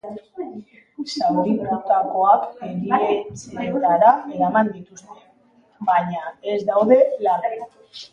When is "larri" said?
7.29-7.61